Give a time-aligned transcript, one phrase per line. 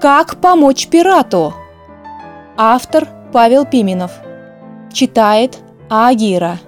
[0.00, 1.52] Как помочь пирату?
[2.56, 4.12] Автор Павел Пименов.
[4.90, 5.58] Читает
[5.90, 6.58] Агира.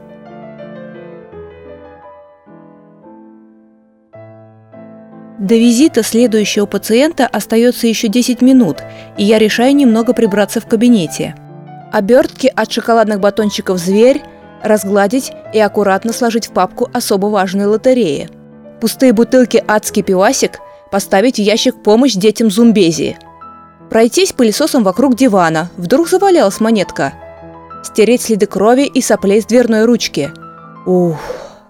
[5.39, 8.83] До визита следующего пациента остается еще 10 минут,
[9.17, 11.35] и я решаю немного прибраться в кабинете.
[11.91, 14.21] Обертки от шоколадных батончиков «Зверь»
[14.63, 18.29] разгладить и аккуратно сложить в папку особо важные лотереи.
[18.79, 20.61] Пустые бутылки «Адский пивасик»
[20.93, 23.17] поставить ящик «Помощь детям Зумбези».
[23.89, 27.15] Пройтись пылесосом вокруг дивана, вдруг завалялась монетка.
[27.83, 30.31] Стереть следы крови и соплей с дверной ручки.
[30.87, 31.17] Ух,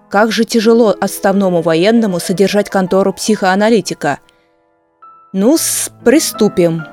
[0.09, 4.19] как же тяжело отставному военному содержать контору психоаналитика.
[5.31, 5.57] ну
[6.03, 6.83] приступим.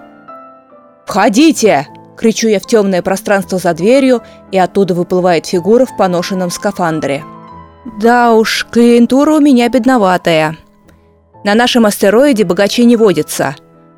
[1.06, 4.22] «Входите!»– кричу я в темное пространство за дверью,
[4.52, 7.24] и оттуда выплывает фигура в поношенном скафандре.
[8.00, 10.56] Да уж, клиентура у меня бедноватая.
[11.42, 13.56] На нашем астероиде богачей не водится.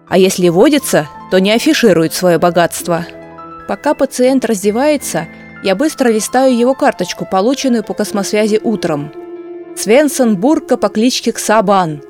[0.09, 3.05] А если водится, то не афиширует свое богатство.
[3.67, 5.27] Пока пациент раздевается,
[5.65, 9.13] я быстро листаю его карточку, полученную по космосвязи утром.
[9.77, 12.03] Свенсон Бурка по кличке Ксабан.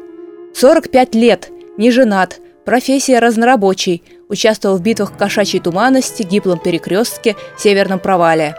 [0.54, 8.54] 45 лет, не женат, профессия разнорабочий, участвовал в битвах Кошачьей Туманности, Гиблом Перекрестке, Северном Провале.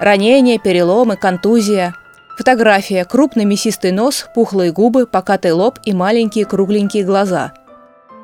[0.00, 1.94] Ранения, переломы, контузия.
[2.38, 3.04] Фотография.
[3.04, 7.52] Крупный мясистый нос, пухлые губы, покатый лоб и маленькие кругленькие глаза.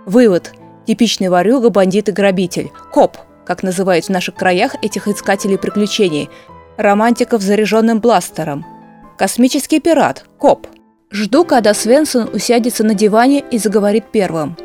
[0.07, 0.53] Вывод.
[0.87, 2.71] Типичный ворюга, бандит и грабитель.
[2.93, 6.31] Коп– как называют в наших краях этих искателей приключений,
[6.77, 8.65] романтиков с заряженным бластером.
[9.19, 10.69] Космический пират, коп.
[11.11, 14.57] Жду, когда Свенсон усядется на диване и заговорит первым.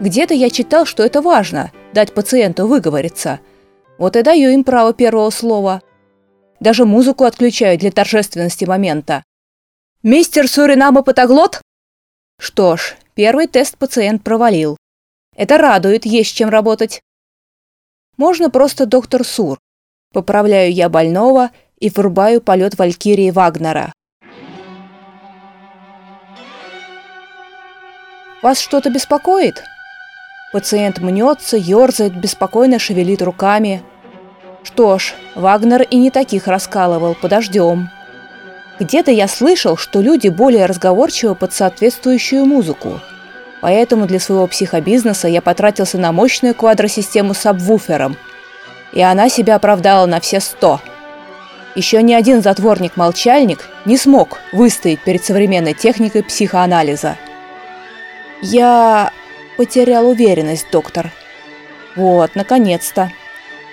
[0.00, 3.40] Где-то я читал, что это важно– дать пациенту выговориться.
[3.98, 5.82] Вот и даю им право первого слова.
[6.64, 9.22] Даже музыку отключаю для торжественности момента.
[10.02, 11.60] «Мистер Суринама Патаглот?»
[12.40, 14.78] Что ж, первый тест пациент провалил.
[15.36, 17.02] Это радует, есть чем работать.
[18.16, 19.58] Можно просто доктор Сур.
[20.14, 21.50] Поправляю я больного
[21.80, 23.92] и врубаю полет Валькирии Вагнера.
[28.40, 29.62] Вас что-то беспокоит?
[30.50, 33.82] Пациент мнется, ерзает, беспокойно шевелит руками.
[34.64, 37.90] Что ж, Вагнер и не таких раскалывал, подождем.
[38.80, 43.00] Где-то я слышал, что люди более разговорчивы под соответствующую музыку–
[43.64, 48.18] Поэтому для своего психобизнеса я потратился на мощную квадросистему с сабвуфером.
[48.92, 50.82] И она себя оправдала на все сто.
[51.74, 57.16] Еще ни один затворник-молчальник не смог выстоять перед современной техникой психоанализа.
[58.42, 59.10] Я
[59.56, 61.10] потерял уверенность, доктор.
[61.96, 63.10] Вот, наконец-то.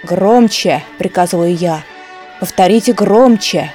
[0.04, 1.84] Громче, приказываю я.
[2.40, 3.72] Повторите громче.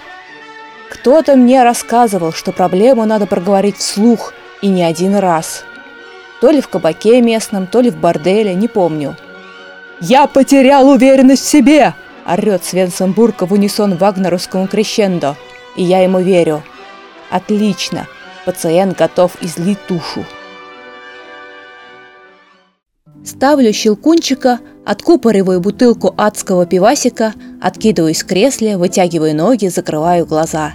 [0.90, 5.64] Кто-то мне рассказывал, что проблему надо проговорить вслух и не один раз.
[6.40, 9.16] То ли в кабаке местном, то ли в борделе, не помню.
[10.00, 11.94] «Я потерял уверенность в себе!»–
[12.26, 15.36] орет Свенсенбурга в унисон вагнеровскому крещендо.
[15.76, 16.62] И я ему верю.
[17.30, 18.06] Отлично.
[18.44, 20.24] Пациент готов излить тушу.
[23.24, 30.74] Ставлю щелкунчика, откупориваю бутылку адского пивасика, откидываюсь в кресле, вытягиваю ноги, закрываю глаза.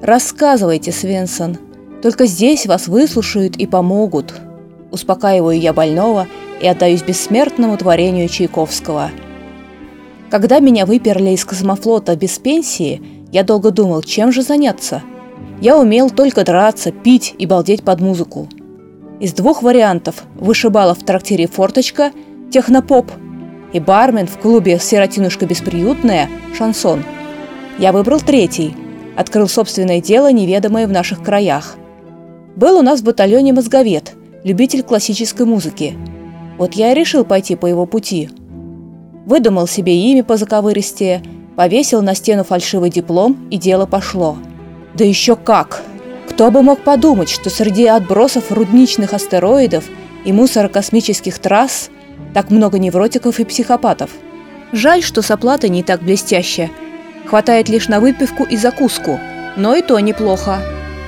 [0.00, 1.58] Рассказывайте, Свенсон.
[2.02, 4.32] Только здесь вас выслушают и помогут.
[4.90, 6.26] Успокаиваю я больного
[6.62, 9.10] и отдаюсь бессмертному творению Чайковского.
[10.30, 15.02] Когда меня выперли из космофлота без пенсии, я долго думал, чем же заняться.
[15.60, 18.48] Я умел только драться, пить и балдеть под музыку.
[19.20, 22.12] Из двух вариантов– вышибала в трактире «Форточка»,
[22.50, 23.10] технопоп,
[23.72, 27.04] и бармен в клубе «Сиротинушка бесприютная»– шансон.
[27.78, 28.74] Я выбрал третий–
[29.18, 31.76] открыл собственное дело, неведомое в наших краях.
[32.54, 34.12] Был у нас в батальоне мозговед–
[34.44, 35.98] любитель классической музыки.
[36.56, 38.30] Вот я и решил пойти по его пути.
[39.26, 41.22] Выдумал себе имя по заковыристее,
[41.56, 44.36] повесил на стену фальшивый диплом, и дело пошло.
[44.94, 45.82] Да еще как!
[46.28, 49.84] Кто бы мог подумать, что среди отбросов рудничных астероидов
[50.24, 51.90] и мусора космических трасс
[52.34, 54.10] так много невротиков и психопатов.
[54.72, 56.70] Жаль, что с оплатой не так блестяще.
[57.26, 59.18] Хватает лишь на выпивку и закуску,
[59.56, 60.60] но и то неплохо.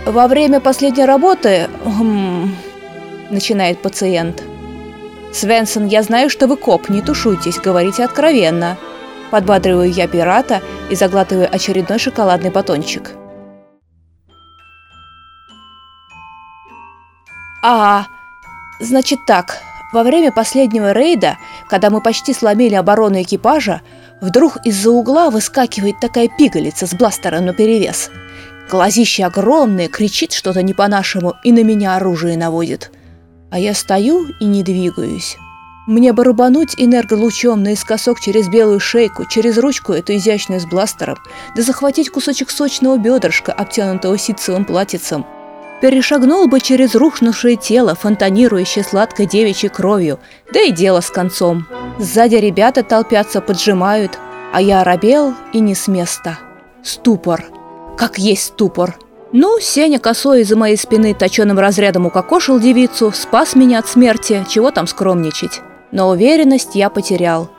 [0.07, 1.69] Во время последней работы...
[1.85, 2.55] Хм,
[3.31, 4.43] начинает пациент.
[5.33, 8.77] «Свенсон, я знаю, что вы коп, не тушуйтесь, говорите откровенно».
[9.31, 10.61] Подбадриваю я пирата
[10.91, 13.13] и заглатываю очередной шоколадный батончик.
[17.63, 18.07] «А,
[18.81, 19.63] значит так,
[19.93, 21.37] во время последнего рейда,
[21.69, 23.83] когда мы почти сломили оборону экипажа,
[24.21, 28.11] вдруг из-за угла выскакивает такая пигалица с бластером наперевес.
[28.71, 32.93] Глазище огромное, кричит что-то не по-нашему и на меня оружие наводит–
[33.51, 35.37] а я стою и не двигаюсь.
[35.87, 41.19] Мне бы рубануть энерголучом наискосок через белую шейку, через ручку эту изящную с бластером,
[41.57, 45.27] да захватить кусочек сочного бедрышка, обтянутого ситцевым платьицем.
[45.81, 50.19] Перешагнул бы через рухнувшее тело, фонтанирующее сладкой девичьей кровью,
[50.53, 51.67] да и дело с концом.
[51.99, 54.19] Сзади ребята толпятся, поджимают,
[54.53, 56.39] а я оробел и не с места.
[56.83, 57.45] Ступор.
[57.97, 58.99] Как есть ступор.
[59.33, 64.71] Ну, Сеня косой из-за моей спины точеным разрядом укокошил девицу, спас меня от смерти, чего
[64.73, 65.61] там скромничать.
[65.93, 67.51] Но уверенность я потерял.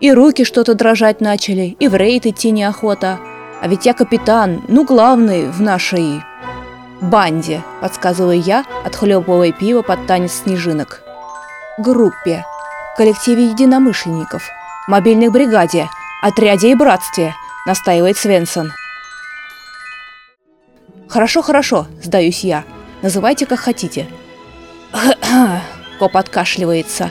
[0.00, 3.18] И руки что-то дрожать начали, и в рейд идти неохота.
[3.60, 6.22] А ведь я капитан, ну главный в нашей...
[7.00, 11.02] «Банде»,— подсказываю я, отхлебывая пиво под танец снежинок.
[11.78, 12.44] «Группе»,
[12.96, 14.42] коллективе единомышленников,
[14.86, 15.88] мобильной бригаде,
[16.22, 17.34] отряде и братстве,
[17.66, 18.72] настаивает Свенсон.
[21.08, 22.64] «Хорошо, хорошо»,– сдаюсь я.
[23.02, 24.06] «Называйте, как хотите».
[25.98, 27.10] Коп откашливается.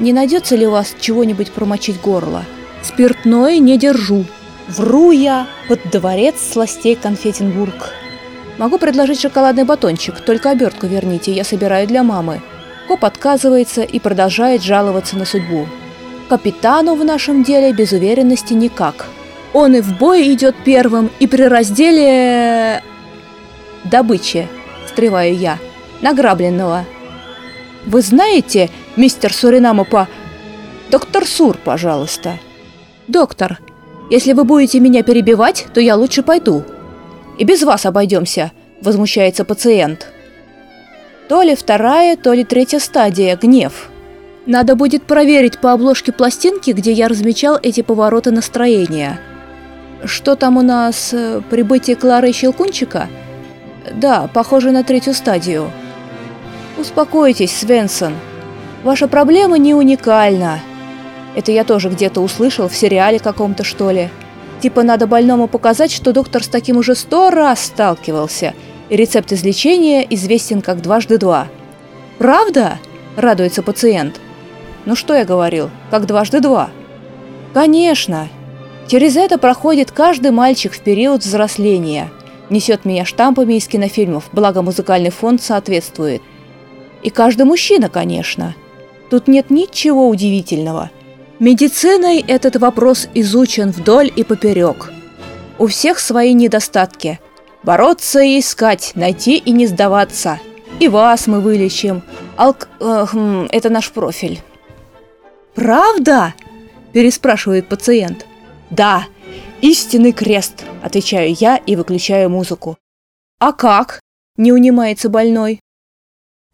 [0.00, 2.44] «Не найдется ли у вас чего-нибудь промочить горло?»
[2.82, 4.24] «Спиртное не держу».
[4.68, 7.92] Вру я под дворец сластей Конфетенбург.
[8.58, 12.40] Могу предложить шоколадный батончик, только обертку верните, я собираю для мамы.
[12.86, 15.66] Коп отказывается и продолжает жаловаться на судьбу.
[16.28, 19.06] Капитану в нашем деле без уверенности никак.
[19.52, 22.82] Он и в бой идет первым, и при разделе
[23.84, 24.48] добычи,
[24.86, 25.58] встреваю я,
[26.00, 26.84] награбленного.
[27.86, 30.08] Вы знаете, мистер Суринама по...
[30.90, 32.38] Доктор Сур, пожалуйста.
[33.08, 33.58] Доктор,
[34.10, 36.64] если вы будете меня перебивать, то я лучше пойду.
[37.38, 40.08] И без вас обойдемся, возмущается пациент.
[41.28, 43.90] То ли вторая, то ли третья стадия– гнев.
[44.46, 49.18] Надо будет проверить по обложке пластинки, где я размечал эти повороты настроения.
[50.04, 51.14] Что там у нас?
[51.14, 53.08] Э, прибытие Клары и Щелкунчика–
[53.92, 55.70] да, похоже на третью стадию.
[56.78, 58.14] Успокойтесь, Свенсон.
[58.82, 60.60] Ваша проблема не уникальна.
[61.34, 64.10] Это я тоже где-то услышал, в сериале каком-то, что ли.
[64.64, 68.54] Типа надо больному показать, что доктор с таким уже сто раз сталкивался,
[68.88, 71.48] и рецепт излечения известен как дважды два.
[72.16, 72.78] «Правда?»–
[73.16, 74.18] радуется пациент.
[74.86, 76.70] «Ну что я говорил, как дважды два?»
[77.52, 78.30] «Конечно!
[78.88, 82.10] Через это проходит каждый мальчик в период взросления–
[82.48, 86.22] несет меня штампами из кинофильмов, благо музыкальный фонд соответствует.
[87.02, 88.54] И каждый мужчина, конечно.
[89.10, 90.90] Тут нет ничего удивительного.
[91.44, 94.90] Медициной этот вопрос изучен вдоль и поперек.
[95.58, 97.20] У всех свои недостатки.
[97.62, 100.40] Бороться и искать, найти и не сдаваться.
[100.80, 102.02] И вас мы вылечим.
[102.38, 102.70] Алк...
[102.80, 104.40] Э, хм, это наш профиль.
[105.54, 106.32] «Правда?»–
[106.94, 108.24] переспрашивает пациент.
[108.70, 109.04] «Да,
[109.60, 112.78] «Истинный крест»,– отвечаю я и выключаю музыку.
[113.38, 114.00] «А как?»–
[114.38, 115.60] не унимается больной.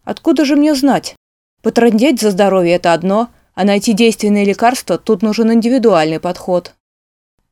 [0.02, 1.14] «Откуда же мне знать?
[1.62, 3.28] Потрандеть за здоровье– это одно,
[3.60, 6.72] а найти действенные лекарства тут нужен индивидуальный подход».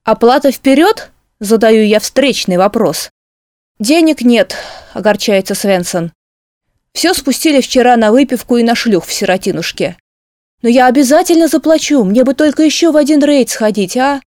[0.04, 3.10] «Оплата вперед?»– задаю я встречный вопрос.
[3.78, 4.56] «Денег нет»,–
[4.94, 6.12] огорчается Свенсон.
[6.94, 9.98] «Все спустили вчера на выпивку и на шлюх в сиротинушке.
[10.62, 14.22] Но я обязательно заплачу, мне бы только еще в один рейд сходить, а?»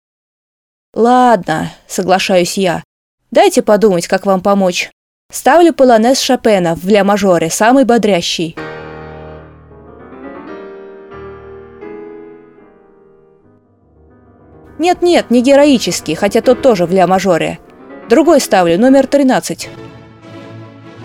[0.94, 2.83] «Ладно»,— соглашаюсь я.
[3.31, 4.92] «Дайте подумать, как вам помочь.
[5.31, 8.56] Ставлю полонез Шопена в ля-мажоре, самый бодрящий».
[14.81, 17.59] Нет-нет, не героический, хотя тот тоже в ля-мажоре.
[18.09, 19.69] Другой ставлю, номер 13.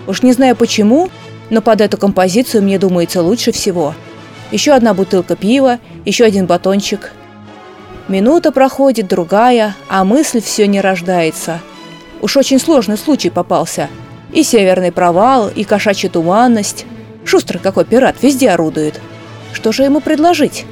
[0.07, 1.09] Уж не знаю почему,
[1.51, 3.93] но под эту композицию мне думается лучше всего.
[4.51, 7.13] Еще одна бутылка пива, еще один батончик–
[8.07, 11.59] Минута проходит, другая, а мысль все не рождается.
[12.21, 13.89] Уж очень сложный случай попался.
[14.31, 16.85] И северный провал, и кошачья туманность.
[17.25, 19.01] Шустрый какой пират, везде орудует.
[19.51, 20.65] Что же ему предложить?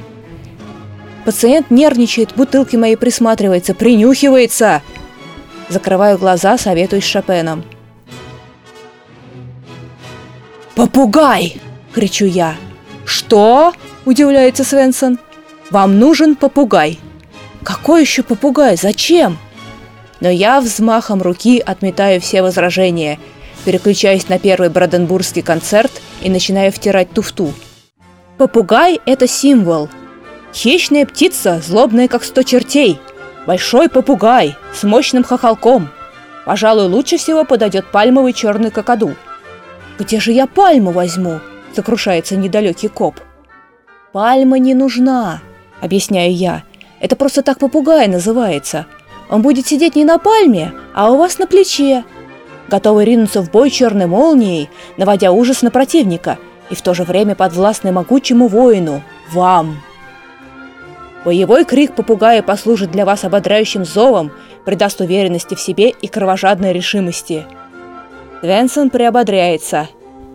[1.26, 4.80] Пациент нервничает, бутылки мои присматривается, принюхивается.
[5.68, 7.64] Закрываю глаза, советуюсь с Шопеном.
[10.74, 11.60] «Попугай!»–
[11.94, 12.56] кричу я.
[13.04, 13.74] «Что?»–
[14.06, 15.18] удивляется Свенсон.
[15.70, 16.98] «Вам нужен попугай!»
[17.66, 18.76] Какой еще попугай?
[18.76, 19.38] Зачем?
[20.20, 23.18] Но я взмахом руки отметаю все возражения,
[23.64, 25.90] переключаюсь на первый броденбургский концерт
[26.22, 27.52] и начинаю втирать туфту.
[28.38, 29.88] Попугай– это символ.
[30.56, 32.98] Хищная птица, злобная как сто чертей.
[33.46, 35.90] Большой попугай с мощным хохолком.
[36.46, 39.14] Пожалуй, лучше всего подойдет пальмовый черный кокоду.
[39.98, 41.40] «Где же я пальму возьму?»–
[41.76, 43.20] сокрушается недалекий коп.
[44.12, 45.42] «Пальма не нужна»,–
[45.82, 46.62] объясняю я–
[47.00, 48.86] это просто так попугай называется.
[49.28, 52.04] Он будет сидеть не на пальме, а у вас на плече.
[52.68, 56.38] Готовый ринуться в бой черной молнией, наводя ужас на противника.
[56.68, 59.80] и в то же время подвластны могучему воину, вам.
[61.26, 64.30] Боевой крик попугая послужит для вас ободряющим зовом,
[64.64, 67.44] придаст уверенности в себе и кровожадной решимости.
[68.40, 69.88] Свенсон приободряется.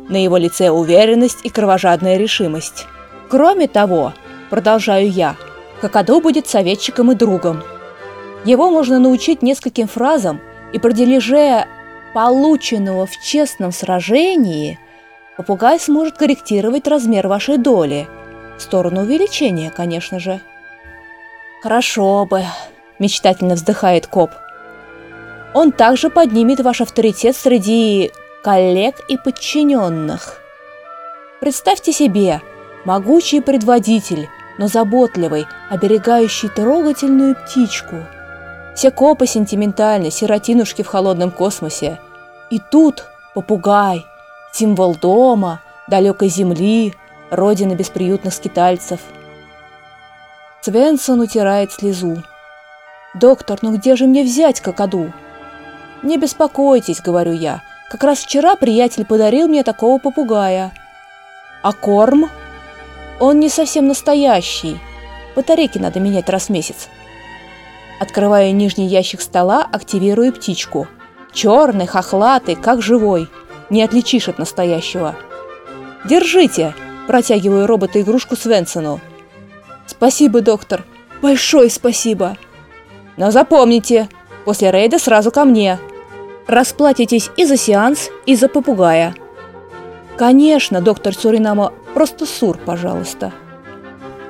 [0.10, 2.86] На его лице уверенность и кровожадная решимость.
[3.30, 4.14] Кроме того,
[4.50, 5.36] продолжаю я,
[5.80, 7.64] Какаду будет советчиком и другом.
[8.46, 10.40] Его можно научить нескольким фразам,
[10.74, 11.66] и при дележе
[12.14, 14.78] полученного в честном сражении–
[15.38, 18.08] Попугай сможет корректировать размер вашей доли.
[18.60, 20.40] В сторону увеличения, конечно же.
[21.62, 22.44] «Хорошо бы»,–
[23.00, 24.32] мечтательно вздыхает коп.
[25.54, 28.12] «Он также поднимет ваш авторитет среди
[28.44, 30.40] коллег и подчиненных.
[31.40, 32.42] Представьте себе,
[32.84, 34.28] могучий предводитель,
[34.58, 37.98] но заботливый, оберегающий трогательную птичку.
[38.76, 42.00] Все копы сентиментальны, сиротинушки в холодном космосе.
[42.50, 44.06] И тут попугай,
[44.52, 46.96] символ дома, далекой земли,
[47.30, 49.00] родины бесприютных скитальцев.
[50.64, 52.24] Свенсон утирает слезу.
[53.16, 55.12] «Доктор, ну где же мне взять какаду?»
[56.04, 57.62] «Не беспокойтесь»,— говорю я.
[57.90, 60.72] «Как раз вчера приятель подарил мне такого попугая».
[61.64, 62.30] «А корм?»
[63.20, 64.80] «Он не совсем настоящий.
[65.36, 66.90] Батарейки надо менять раз в месяц».
[68.00, 70.88] Открываю нижний ящик стола, активирую птичку.
[71.34, 73.30] Черный, хохлатый, как живой
[73.72, 75.16] не отличишь от настоящего.
[76.06, 76.76] «Держите!»–
[77.08, 79.00] протягиваю робота-игрушку Свенсону.
[80.02, 80.84] «Спасибо, доктор!
[81.22, 82.36] Большое спасибо!»
[83.18, 84.10] «Но запомните,
[84.46, 85.78] после рейда сразу ко мне.
[86.48, 89.14] Расплатитесь и за сеанс, и за попугая».
[90.18, 93.32] «Конечно, доктор Суринамо, просто сур, пожалуйста».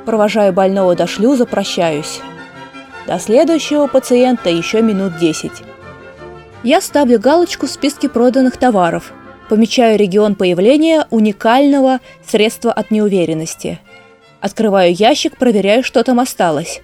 [0.06, 2.20] Провожаю больного до шлюза, прощаюсь.
[3.08, 5.64] До следующего пациента еще минут десять.
[6.64, 9.14] Я ставлю галочку в списке проданных товаров–
[9.52, 13.82] Помечаю регион появления уникального средства от неуверенности.
[14.42, 16.82] Открываю ящик, проверяю, что там осталось.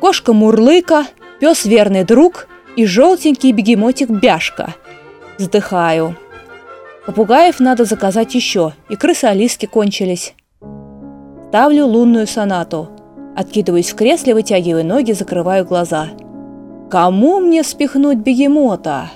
[0.00, 1.06] Кошка Мурлыка,
[1.40, 2.46] пес верный друг
[2.76, 4.74] и желтенький бегемотик Бяшка.
[5.36, 6.16] Вздыхаю.
[7.06, 10.34] Попугаев надо заказать еще, и крысы Алиски кончились.
[11.48, 12.88] Ставлю лунную сонату.
[13.36, 16.08] Откидываюсь в кресле, вытягиваю ноги, закрываю глаза.
[16.88, 19.10] Кому мне спихнуть бегемота?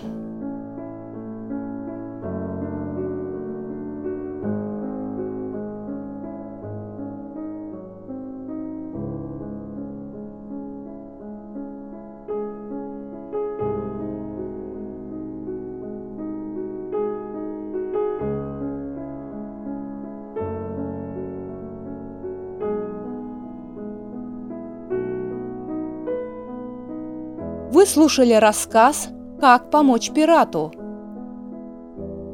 [27.75, 29.09] Вы слушали рассказ
[29.41, 30.71] «Как помочь пирату».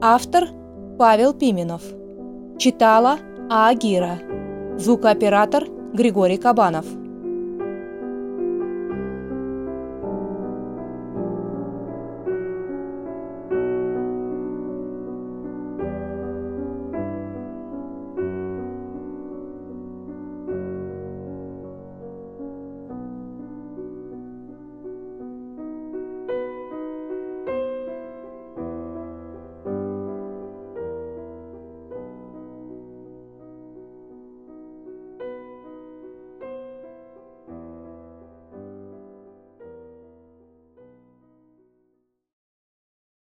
[0.03, 0.49] Автор
[0.99, 1.81] Павел Пименов.
[2.59, 3.17] Читала
[3.49, 4.19] Аагира.
[4.77, 6.85] Звукооператор Григорий Кабанов.